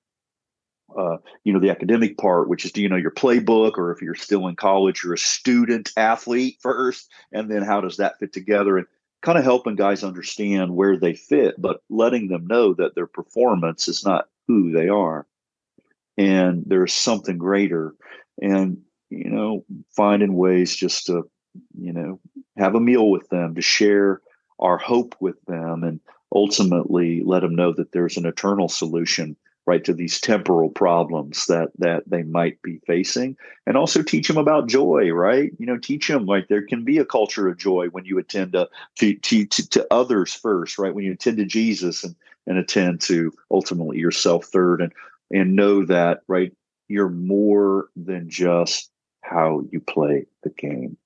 [0.97, 4.01] uh, you know, the academic part, which is do you know your playbook, or if
[4.01, 8.34] you're still in college, you're a student athlete first, and then how does that fit
[8.34, 8.77] together?
[8.77, 8.88] And
[9.21, 13.88] kind of helping guys understand where they fit, but letting them know that their performance
[13.88, 15.27] is not who they are,
[16.17, 17.95] and there's something greater.
[18.41, 18.77] And
[19.10, 21.30] you know, finding ways just to,
[21.77, 22.19] you know,
[22.58, 24.21] have a meal with them, to share
[24.60, 25.99] our hope with them, and
[26.34, 29.36] ultimately let them know that there's an eternal solution
[29.71, 33.38] right to these temporal problems that that they might be facing.
[33.65, 35.51] And also teach them about joy right?
[35.57, 38.51] You know teach them like there can be a culture of joy when you attend
[38.53, 40.93] to to to, to others first right?
[40.93, 42.15] When you attend to jesus and
[42.47, 44.91] and attend to ultimately yourself third and
[45.31, 46.51] and know that right
[46.89, 50.97] you're more than just how you play the game.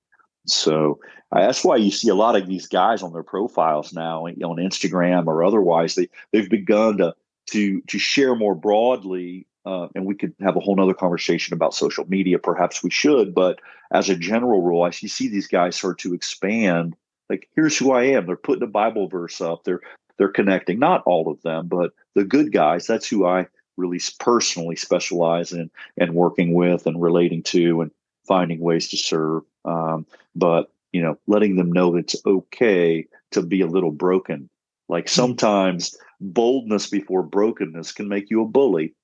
[0.46, 0.98] So
[1.32, 4.56] uh, that's why you see a lot of these guys on their profiles now on
[4.56, 5.94] Instagram or otherwise.
[5.94, 7.14] They they've begun to
[7.46, 11.74] to to share more broadly uh, and we could have a whole nother conversation about
[11.74, 12.38] social media.
[12.38, 13.60] Perhaps we should but
[13.92, 16.96] as a general rule i see, see these guys start to expand.
[17.28, 18.26] Like here's who i am.
[18.26, 19.64] They're putting a bible verse up.
[19.64, 19.80] They're
[20.18, 20.78] they're connecting.
[20.78, 22.86] Not all of them but the good guys.
[22.86, 27.90] That's who i really personally specialize in and working with and relating to and
[28.26, 29.42] finding ways to serve.
[29.64, 34.48] Um, but you know letting them know it's okay to be a little broken.
[34.88, 35.12] Like hmm.
[35.12, 38.94] sometimes boldness before brokenness can make you a bully.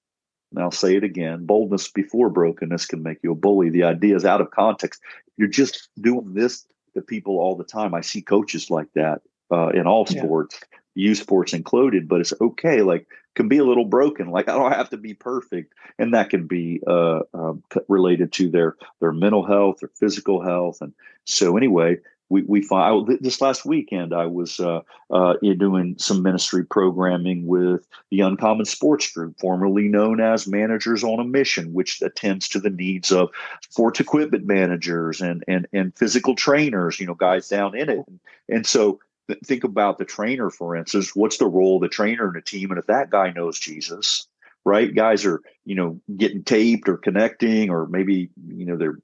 [0.51, 3.71] And I'll say it again boldness before brokenness can make you a bully.
[3.71, 5.01] The idea is out of context.
[5.37, 7.95] You're just doing this to people all the time.
[7.95, 10.79] I see coaches like that uh, in all sports, yeah.
[10.95, 12.83] U sports included, but it's okay.
[12.83, 14.31] Like, can be a little broken.
[14.31, 15.73] Like, I don't have to be perfect.
[15.99, 20.83] And that can be uh, um, related to their, their mental health, their physical health.
[20.83, 20.93] And
[21.25, 21.97] so, anyway,
[22.33, 27.87] we, we find this last weekend I was uh, uh, doing some ministry programming with
[28.11, 32.71] the Uncommon Sports Group, formerly known as Managers on a Mission, which attends to the
[32.71, 33.29] needs of
[33.61, 38.07] sports equipment managers and and and physical trainers, you know, guys down in it.
[38.49, 38.99] And, so
[39.45, 41.15] think about the trainer, for instance.
[41.15, 42.71] What's the role of the trainer in a team?
[42.71, 44.27] And if that guy knows Jesus,
[44.65, 44.95] right?
[44.95, 48.99] Guys are you know getting taped or connecting, or maybe you know they're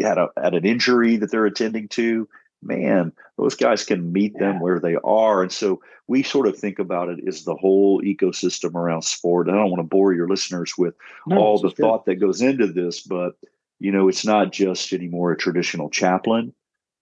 [0.00, 2.28] had a had an injury that they're attending to
[2.62, 4.60] man, those guys can meet them yeah.
[4.60, 5.42] where they are.
[5.42, 9.48] And so we sort of think about it as the whole ecosystem around sport.
[9.48, 10.94] I don't want to bore your listeners with
[11.26, 13.34] no, all the thought that goes into this, but
[13.78, 16.52] you know, it's not just anymore a traditional chaplain,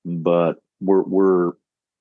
[0.05, 1.53] but we're we're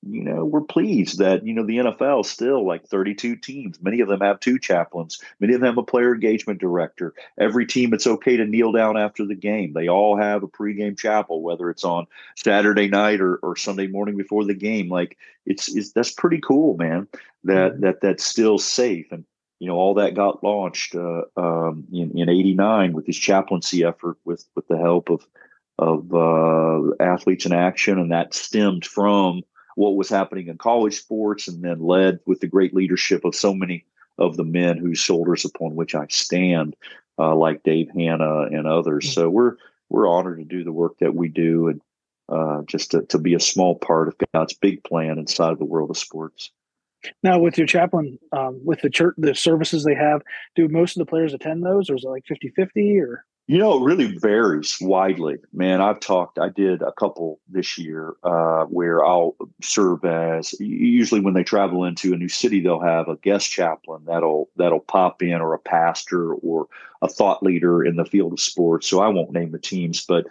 [0.02, 3.82] you know, we're pleased that, you know, the NFL still like 32 teams.
[3.82, 5.20] Many of them have two chaplains.
[5.40, 7.14] Many of them have a player engagement director.
[7.38, 9.72] Every team, it's okay to kneel down after the game.
[9.72, 12.06] They all have a pregame chapel, whether it's on
[12.36, 14.88] Saturday night or, or Sunday morning before the game.
[14.88, 17.08] Like it's, it's that's pretty cool, man,
[17.44, 17.80] that, mm-hmm.
[17.82, 19.10] that that's still safe.
[19.10, 19.24] And,
[19.58, 24.16] you know, all that got launched uh, um, in, in 89 with this chaplaincy effort
[24.24, 25.26] with, with the help of,
[25.76, 27.98] of uh, athletes in action.
[27.98, 29.42] And that stemmed from,
[29.78, 33.54] what was happening in college sports and then led with the great leadership of so
[33.54, 33.84] many
[34.18, 36.74] of the men whose shoulders upon which I stand,
[37.16, 39.04] uh, like Dave Hannah and others.
[39.04, 39.20] Mm-hmm.
[39.20, 39.54] So we're
[39.88, 41.80] we're honored to do the work that we do and
[42.28, 45.64] uh, just to, to be a small part of God's big plan inside of the
[45.64, 46.50] world of sports.
[47.22, 50.22] Now, with your chaplain, um, with the church, the services they have,
[50.56, 53.24] do most of the players attend those, or is it like 50 50 or?
[53.48, 55.38] You know, it really varies widely.
[55.54, 61.22] Man, I've talked, I did a couple this year uh, where I'll serve as usually
[61.22, 65.22] when they travel into a new city, they'll have a guest chaplain that'll that'll pop
[65.22, 66.68] in or a pastor or
[67.00, 68.86] a thought leader in the field of sports.
[68.86, 70.26] So I won't name the teams, but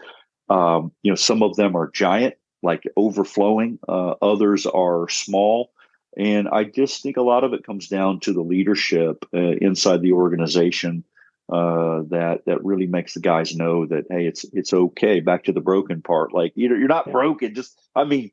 [0.50, 3.80] um, you know, some of them are giant, like overflowing.
[3.90, 5.72] Uh, others are small.
[6.18, 10.04] And I just think a lot of it comes down to the leadership uh, inside
[10.04, 11.04] the organization
[11.50, 15.20] uh, that that really makes the guys know that hey, it's it's okay.
[15.22, 17.14] Back to the broken part, like you know, you're not yeah.
[17.14, 17.56] broken.
[17.56, 18.32] Just I mean,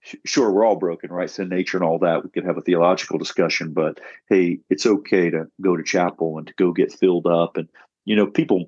[0.00, 1.28] sh- sure, we're all broken, right?
[1.28, 2.22] Sin nature and all that.
[2.22, 6.46] We could have a theological discussion, but hey, it's okay to go to chapel and
[6.46, 7.56] to go get filled up.
[7.56, 7.68] And
[8.04, 8.66] you know, people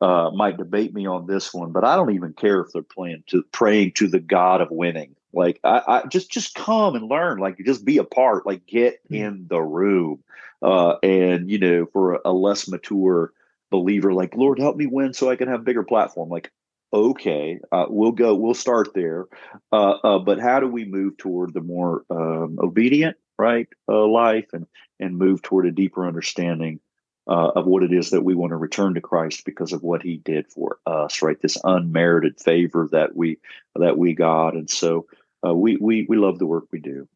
[0.00, 3.22] uh, might debate me on this one, but I don't even care if they're playing
[3.28, 5.14] to praying to the God of winning.
[5.36, 7.38] Like I, I just just come and learn.
[7.38, 8.46] Like just be a part.
[8.46, 9.14] Like get hmm.
[9.14, 10.22] in the room.
[10.62, 13.32] Uh, and you know, for a, a less mature
[13.70, 16.30] believer, like Lord, help me win so I can have a bigger platform.
[16.30, 16.50] Like
[16.92, 18.34] okay, uh, we'll go.
[18.34, 19.26] We'll start there.
[19.72, 24.46] Uh, uh, but how do we move toward the more um, obedient, right, uh, life,
[24.52, 24.66] and
[24.98, 26.80] and move toward a deeper understanding
[27.28, 30.02] uh, of what it is that we want to return to Christ because of what
[30.02, 31.40] He did for us, right?
[31.40, 33.38] This unmerited favor that we
[33.74, 35.06] that we got, and so
[35.44, 37.08] uh, we we we love the work we do.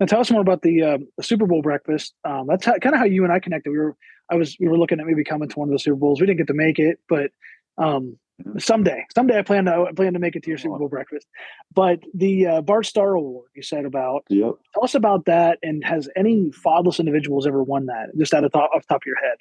[0.00, 2.14] Now, tell us more about the, uh, the Super Bowl breakfast.
[2.24, 3.70] Um, that's kind of how you and I connected.
[3.70, 3.96] We were
[4.30, 6.20] I was we were looking at maybe coming to one of the Super Bowls.
[6.20, 7.30] We didn't get to make it, but
[7.78, 8.58] um, mm-hmm.
[8.58, 11.26] someday, someday I plan to I plan to make it to your Super Bowl breakfast.
[11.74, 14.24] But the uh, Bart Starr Award you said about.
[14.28, 14.54] Yep.
[14.74, 18.08] Tell us about that, and has any fatherless individuals ever won that?
[18.18, 19.36] Just out of top, off the top of your head.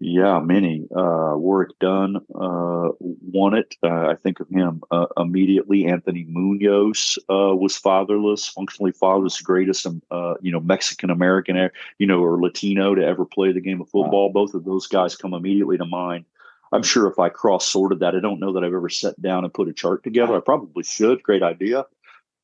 [0.00, 0.86] Yeah, many.
[0.94, 3.74] Uh, Warrick Dunn uh, won it.
[3.82, 5.86] Uh, I think of him uh, immediately.
[5.86, 12.06] Anthony Munoz uh, was fatherless, functionally fatherless, greatest um, uh, you know Mexican American, you
[12.06, 14.28] know, or Latino to ever play the game of football.
[14.28, 14.32] Wow.
[14.34, 16.26] Both of those guys come immediately to mind.
[16.70, 19.44] I'm sure if I cross sorted that, I don't know that I've ever sat down
[19.44, 20.36] and put a chart together.
[20.36, 21.22] I probably should.
[21.22, 21.86] Great idea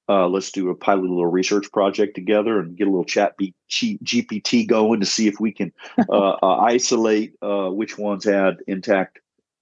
[0.08, 3.54] uh, let's do a pilot little research project together and get a little chat B-
[3.70, 5.72] GPT going to see if we can
[6.10, 9.20] uh, uh, isolate uh, which ones had intact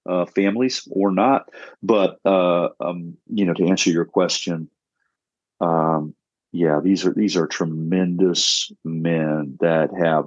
[0.08, 1.48] uh, families or not.
[1.82, 4.68] But uh, um, you know, to answer your question,
[5.60, 6.14] um,
[6.50, 10.24] yeah, these are these are tremendous men that have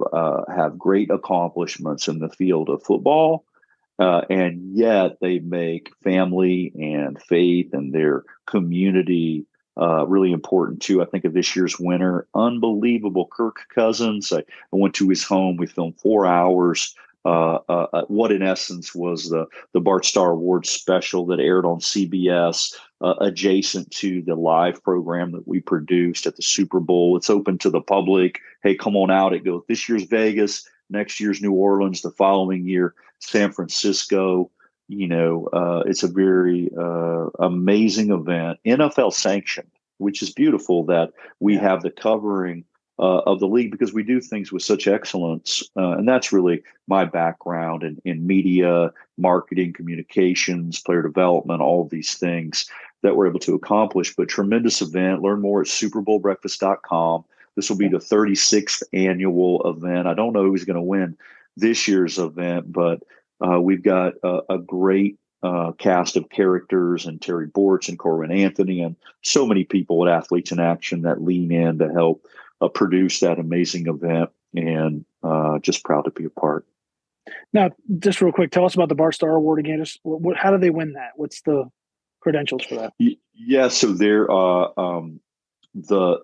[0.54, 3.44] have great accomplishments in the field of football.
[3.98, 9.46] and yet they make family and faith and their community
[9.80, 11.02] uh, really important too.
[11.02, 14.32] I think of this year's winner, unbelievable Kirk Cousins.
[14.32, 15.56] I, I went to his home.
[15.56, 16.94] We filmed four hours.
[17.24, 21.66] Uh, uh, uh what in essence was the the Bart Starr Award special that aired
[21.66, 27.16] on CBS, uh, adjacent to the live program that we produced at the Super Bowl.
[27.16, 28.40] It's open to the public.
[28.62, 29.34] Hey, come on out!
[29.34, 34.50] It goes this year's Vegas, next year's New Orleans, the following year San Francisco
[34.88, 41.12] you know, uh, it's a very uh, amazing event, NFL sanctioned, which is beautiful that
[41.40, 41.62] we yeah.
[41.62, 42.64] have the covering
[42.98, 45.62] uh, of the league because we do things with such excellence.
[45.76, 51.90] Uh, and that's really my background in, in media, marketing, communications, player development, all of
[51.90, 52.70] these things
[53.02, 54.14] that we're able to accomplish.
[54.14, 55.22] But tremendous event.
[55.22, 57.24] Learn more at superbowlbreakfast.com.
[57.54, 60.06] This will be the 36th annual event.
[60.06, 61.16] I don't know who's going to win
[61.56, 63.02] this year's event, but
[63.40, 68.32] uh, we've got a, a great uh, cast of characters and Terry Bortz and Corwin
[68.32, 72.26] Anthony and so many people at Athletes in Action that lean in to help
[72.60, 76.66] uh, produce that amazing event and uh, just proud to be a part.
[77.52, 79.78] Now, just real quick, tell us about the Bart Starr Award again.
[79.78, 81.12] Just what, how do they win that?
[81.16, 81.68] What's the
[82.20, 82.92] credentials for that?
[83.34, 85.20] Yeah, so they're uh, um,
[85.74, 86.20] the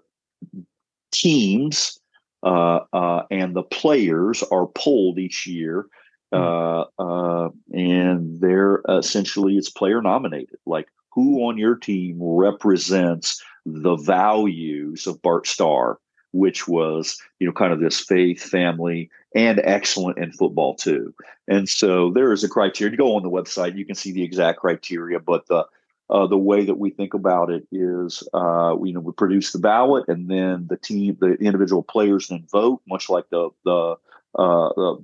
[1.10, 2.00] teams
[2.42, 5.86] uh, uh, and the players are polled each year.
[6.32, 10.58] Uh, uh, and they're essentially it's player nominated.
[10.66, 15.98] Like who on your team represents the values of Bart Starr,
[16.32, 21.14] which was you know kind of this faith, family, and excellent in football too.
[21.48, 22.92] And so there is a criteria.
[22.92, 25.66] You go on the website, you can see the exact criteria, but the
[26.10, 29.58] uh, the way that we think about it is, uh, you know, we produce the
[29.58, 33.96] ballot, and then the team, the individual players, then vote, much like the the
[34.38, 35.02] uh, the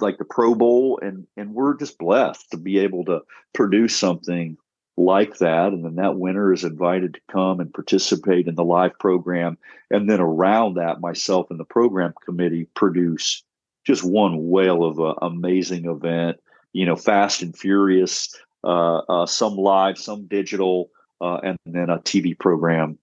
[0.00, 3.20] like the Pro Bowl, and and we're just blessed to be able to
[3.52, 4.56] produce something
[4.96, 5.72] like that.
[5.72, 9.58] And then that winner is invited to come and participate in the live program.
[9.90, 13.42] And then around that, myself and the program committee produce
[13.84, 16.38] just one whale of an amazing event,
[16.72, 18.34] you know, fast and furious,
[18.64, 20.90] uh, uh, some live, some digital,
[21.20, 22.98] uh, and then a TV program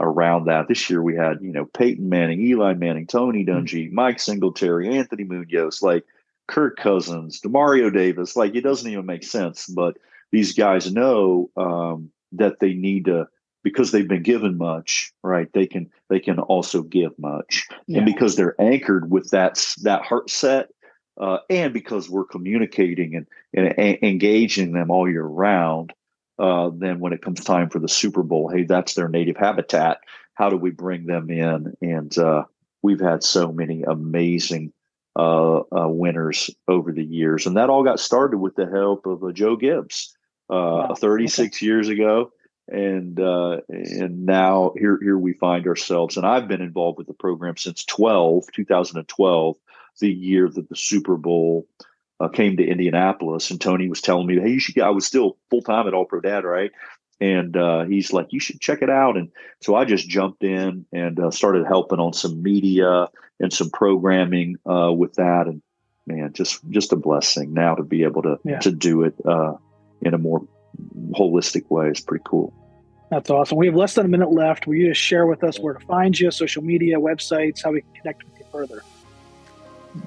[0.00, 0.68] around that.
[0.68, 3.64] This year we had, you know, Peyton Manning, Eli Manning, Tony mm-hmm.
[3.64, 6.04] Dungy, Mike Singletary, Anthony Munoz, like
[6.46, 8.36] Kirk Cousins, Demario Davis.
[8.36, 9.96] Like it doesn't even make sense, but
[10.32, 13.28] these guys know um, that they need to
[13.64, 15.52] because they've been given much, right?
[15.52, 17.98] They can they can also give much, yeah.
[17.98, 20.68] and because they're anchored with that that heart set,
[21.20, 25.92] uh, and because we're communicating and, and, and engaging them all year round,
[26.38, 30.00] uh, then when it comes time for the Super Bowl, hey, that's their native habitat.
[30.34, 31.76] How do we bring them in?
[31.82, 32.44] And uh,
[32.82, 34.72] we've had so many amazing
[35.16, 39.24] uh, uh, winners over the years, and that all got started with the help of
[39.24, 40.16] uh, Joe Gibbs,
[40.48, 40.94] wow.
[40.94, 41.66] 36 okay.
[41.66, 42.32] years ago.
[42.70, 47.56] And and now here here we find ourselves, and I've been involved with the program
[47.56, 49.56] since 12, 2012,
[50.00, 51.66] the year that the Super Bowl
[52.20, 55.06] uh, came to Indianapolis, and Tony was telling me, "Hey, you should." Get, I was
[55.06, 56.72] still full time at All Pro Dad, right?
[57.20, 60.86] And uh, he's like, "You should check it out." And so I just jumped in
[60.92, 63.08] and uh, started helping on some media
[63.40, 65.46] and some programming uh, with that.
[65.46, 65.62] And
[66.06, 68.58] man, just just a blessing now to be able to yeah.
[68.60, 69.54] to do it uh,
[70.02, 70.46] in a more
[71.10, 71.88] holistic way.
[71.88, 72.52] It's pretty cool.
[73.10, 73.56] That's awesome.
[73.56, 74.66] We have less than a minute left.
[74.66, 77.80] Will you just share with us where to find you, social media, websites, how we
[77.80, 78.82] can connect with you further?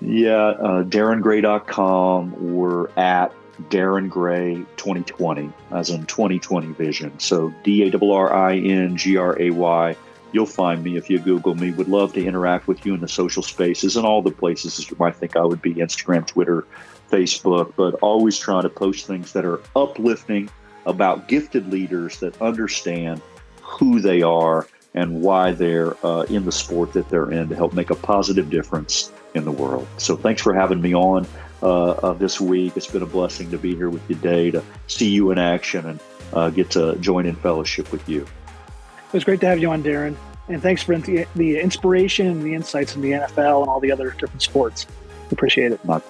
[0.02, 2.54] Yeah, uh, darringray.com.
[2.54, 3.34] We're at
[3.70, 7.20] Darrin Gray 2020, as in 2020 vision.
[7.20, 9.96] So D A R R I N G R A Y.
[10.34, 11.72] You'll find me if you Google me.
[11.72, 14.96] Would love to interact with you in the social spaces and all the places you
[14.98, 16.66] might think I would be Instagram, Twitter,
[17.10, 20.50] Facebook, but always trying to post things that are uplifting
[20.86, 23.22] about gifted leaders that understand
[23.62, 27.74] who they are and why they're uh, in the sport that they're in to help
[27.74, 29.88] make a positive difference in the world.
[29.98, 31.26] So thanks for having me on
[31.64, 32.76] uh, uh, this week.
[32.76, 35.86] It's been a blessing to be here with you today, to see you in action
[35.86, 36.00] and
[36.34, 38.22] uh, get to join in fellowship with you.
[38.22, 40.18] It was great to have you on, Darrin.
[40.48, 43.92] And thanks for the, the inspiration and the insights in the NFL and all the
[43.92, 44.88] other different sports.
[45.32, 45.84] Appreciate it.
[45.86, 46.02] My,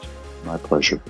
[0.46, 1.02] my pleasure.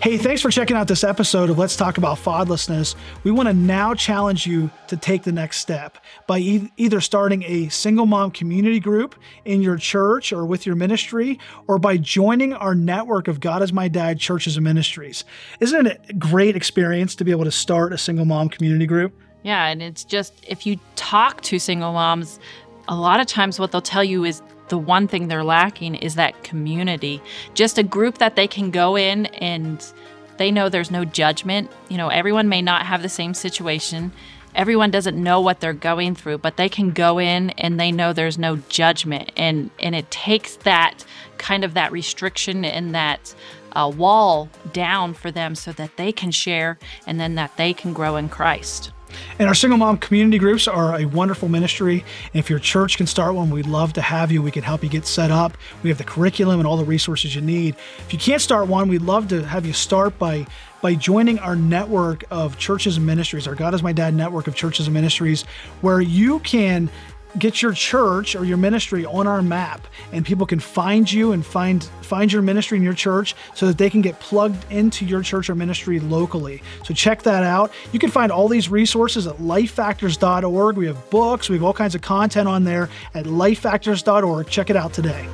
[0.00, 2.94] Hey, thanks for checking out this episode of Let's Talk About Fatherlessness.
[3.24, 7.42] We want to now challenge you to take the next step by e- either starting
[7.42, 12.52] a single mom community group in your church or with your ministry, or by joining
[12.52, 15.24] our network of God is My Dad churches and ministries.
[15.58, 19.12] Isn't it a great experience to be able to start a single mom community group?
[19.42, 22.38] Yeah, and it's just if you talk to single moms,
[22.88, 26.14] a lot of times what they'll tell you is the one thing they're lacking is
[26.16, 27.22] that community.
[27.54, 29.84] Just a group that they can go in and
[30.38, 31.70] they know there's no judgment.
[31.88, 34.12] You know, everyone may not have the same situation.
[34.54, 38.12] Everyone doesn't know what they're going through, but they can go in and they know
[38.12, 39.30] there's no judgment.
[39.36, 41.04] And and it takes that
[41.36, 43.34] kind of that restriction and that
[43.72, 47.92] uh, wall down for them so that they can share and then that they can
[47.92, 48.90] grow in Christ.
[49.38, 52.04] And our single mom community groups are a wonderful ministry.
[52.32, 54.42] And if your church can start one, we'd love to have you.
[54.42, 55.56] We can help you get set up.
[55.82, 57.76] We have the curriculum and all the resources you need.
[57.98, 60.46] If you can't start one, we'd love to have you start by
[60.80, 64.54] by joining our network of churches and ministries, our God is My Dad network of
[64.54, 65.42] churches and ministries,
[65.80, 66.88] where you can
[67.36, 71.44] get your church or your ministry on our map and people can find you and
[71.44, 75.22] find find your ministry in your church so that they can get plugged into your
[75.22, 76.62] church or ministry locally.
[76.84, 77.70] So check that out.
[77.92, 80.76] You can find all these resources at lifefactors.org.
[80.76, 84.48] We have books, we have all kinds of content on there at lifefactors.org.
[84.48, 85.28] Check it out today.